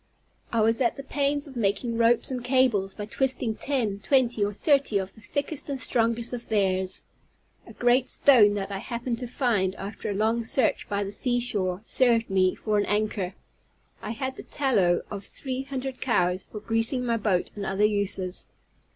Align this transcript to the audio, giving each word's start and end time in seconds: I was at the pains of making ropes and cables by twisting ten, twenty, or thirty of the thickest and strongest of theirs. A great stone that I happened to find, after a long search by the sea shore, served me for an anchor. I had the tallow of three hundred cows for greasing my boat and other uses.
I 0.51 0.61
was 0.61 0.81
at 0.81 0.95
the 0.95 1.03
pains 1.03 1.45
of 1.47 1.55
making 1.55 1.95
ropes 1.95 2.31
and 2.31 2.43
cables 2.43 2.95
by 2.95 3.05
twisting 3.05 3.53
ten, 3.53 3.99
twenty, 3.99 4.43
or 4.43 4.51
thirty 4.51 4.97
of 4.97 5.13
the 5.13 5.21
thickest 5.21 5.69
and 5.69 5.79
strongest 5.79 6.33
of 6.33 6.49
theirs. 6.49 7.03
A 7.67 7.73
great 7.73 8.09
stone 8.09 8.55
that 8.55 8.71
I 8.71 8.79
happened 8.79 9.19
to 9.19 9.27
find, 9.27 9.75
after 9.75 10.09
a 10.09 10.15
long 10.15 10.43
search 10.43 10.89
by 10.89 11.03
the 11.03 11.11
sea 11.11 11.39
shore, 11.39 11.81
served 11.83 12.31
me 12.31 12.55
for 12.55 12.79
an 12.79 12.85
anchor. 12.87 13.35
I 14.01 14.09
had 14.13 14.37
the 14.37 14.41
tallow 14.41 15.03
of 15.11 15.23
three 15.23 15.61
hundred 15.65 16.01
cows 16.01 16.47
for 16.47 16.59
greasing 16.61 17.05
my 17.05 17.17
boat 17.17 17.51
and 17.55 17.63
other 17.63 17.85
uses. 17.85 18.47